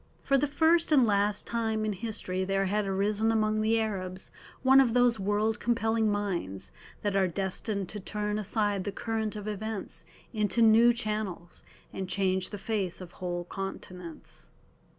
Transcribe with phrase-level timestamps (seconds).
[0.23, 4.31] For the first and last time in history there had arisen among the Arabs
[4.63, 6.71] one of those world compelling minds
[7.03, 10.03] that are destined to turn aside the current of events
[10.33, 11.61] into new channels,
[11.93, 14.49] and change the face of whole continents.